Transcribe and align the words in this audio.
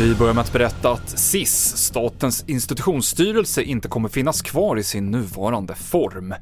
Vi 0.00 0.14
börjar 0.14 0.34
med 0.34 0.40
att 0.40 0.52
berätta 0.52 0.90
att 0.90 1.18
SIS, 1.18 1.76
Statens 1.76 2.44
institutionsstyrelse, 2.48 3.62
inte 3.62 3.88
kommer 3.88 4.08
finnas 4.08 4.42
kvar 4.42 4.76
i 4.76 4.82
sin 4.82 5.10
nuvarande 5.10 5.74
form. 5.74 6.34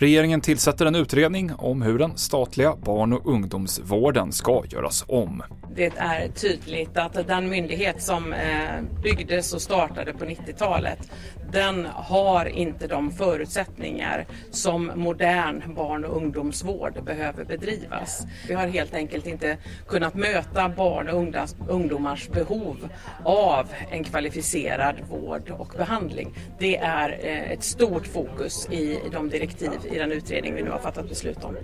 Regeringen 0.00 0.40
tillsätter 0.40 0.86
en 0.86 0.94
utredning 0.94 1.52
om 1.54 1.82
hur 1.82 1.98
den 1.98 2.18
statliga 2.18 2.76
barn 2.76 3.12
och 3.12 3.26
ungdomsvården 3.26 4.32
ska 4.32 4.62
göras 4.70 5.04
om. 5.08 5.42
Det 5.76 5.92
är 5.96 6.28
tydligt 6.28 6.96
att 6.96 7.26
den 7.26 7.48
myndighet 7.48 8.02
som 8.02 8.32
eh, 8.32 9.02
byggdes 9.02 9.52
och 9.52 9.62
startade 9.62 10.12
på 10.12 10.24
90-talet 10.24 11.10
den 11.52 11.86
har 11.94 12.46
inte 12.46 12.86
de 12.86 13.10
förutsättningar 13.10 14.26
som 14.50 14.92
modern 14.94 15.74
barn 15.74 16.04
och 16.04 16.16
ungdomsvård 16.16 17.04
behöver 17.04 17.44
bedrivas. 17.44 18.26
Vi 18.48 18.54
har 18.54 18.66
helt 18.66 18.94
enkelt 18.94 19.26
inte 19.26 19.56
kunnat 19.88 20.14
möta 20.14 20.68
barn 20.68 21.08
och 21.08 21.74
ungdomars 21.74 22.28
behov 22.28 22.88
av 23.24 23.66
en 23.90 24.04
kvalificerad 24.04 24.94
vård 25.10 25.50
och 25.58 25.74
behandling. 25.76 26.34
Det 26.58 26.76
är 26.76 27.18
eh, 27.22 27.52
ett 27.52 27.64
stort 27.64 28.06
fokus 28.06 28.68
i 28.70 28.98
de 29.12 29.28
direktiv 29.28 29.70
i 29.92 29.98
den 29.98 30.12
utredning 30.12 30.54
vi 30.54 30.62
nu 30.62 30.70
har 30.70 30.78
fattat 30.78 31.08
beslut 31.08 31.44
om. 31.44 31.56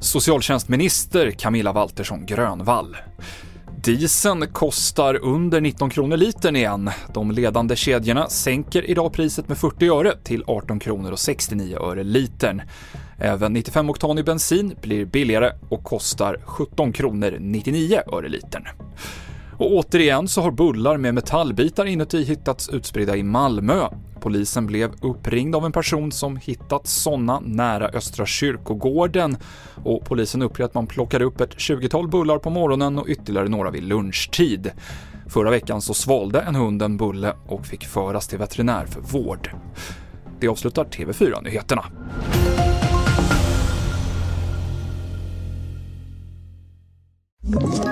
Socialtjänstminister 0.00 1.30
Camilla 1.30 1.72
Waltersson 1.72 2.26
Grönvall. 2.26 2.96
Dieseln 3.84 4.46
kostar 4.52 5.14
under 5.22 5.60
19 5.60 5.90
kronor 5.90 6.16
litern 6.16 6.56
igen. 6.56 6.90
De 7.14 7.30
ledande 7.30 7.76
kedjorna 7.76 8.28
sänker 8.28 8.90
idag 8.90 9.12
priset 9.12 9.48
med 9.48 9.58
40 9.58 9.88
öre 9.88 10.16
till 10.24 10.44
18 10.46 10.78
kronor 10.78 11.12
och 11.12 11.18
69 11.18 11.76
öre 11.76 12.04
litern. 12.04 12.62
Även 13.18 13.56
95-oktanig 13.56 14.24
bensin 14.24 14.74
blir 14.82 15.04
billigare 15.04 15.52
och 15.68 15.84
kostar 15.84 16.40
17 16.44 16.92
kronor 16.92 17.36
99 17.40 18.00
öre 18.12 18.28
litern. 18.28 18.68
Och 19.56 19.72
återigen 19.72 20.28
så 20.28 20.40
har 20.40 20.50
bullar 20.50 20.96
med 20.96 21.14
metallbitar 21.14 21.84
inuti 21.84 22.24
hittats 22.24 22.68
utspridda 22.68 23.16
i 23.16 23.22
Malmö. 23.22 23.88
Polisen 24.20 24.66
blev 24.66 24.92
uppringd 25.00 25.56
av 25.56 25.64
en 25.64 25.72
person 25.72 26.12
som 26.12 26.36
hittat 26.36 26.86
sådana 26.86 27.40
nära 27.40 27.88
Östra 27.88 28.26
kyrkogården 28.26 29.36
och 29.84 30.04
polisen 30.04 30.42
uppger 30.42 30.64
att 30.64 30.74
man 30.74 30.86
plockade 30.86 31.24
upp 31.24 31.40
ett 31.40 31.56
20-tal 31.56 32.08
bullar 32.08 32.38
på 32.38 32.50
morgonen 32.50 32.98
och 32.98 33.08
ytterligare 33.08 33.48
några 33.48 33.70
vid 33.70 33.82
lunchtid. 33.82 34.70
Förra 35.26 35.50
veckan 35.50 35.80
så 35.80 35.94
svalde 35.94 36.40
en 36.40 36.54
hund 36.54 36.82
en 36.82 36.96
bulle 36.96 37.32
och 37.46 37.66
fick 37.66 37.86
föras 37.86 38.28
till 38.28 38.38
veterinär 38.38 38.86
för 38.86 39.00
vård. 39.00 39.50
Det 40.40 40.48
avslutar 40.48 40.84
TV4-nyheterna. 40.84 41.84
Ett 47.56 47.91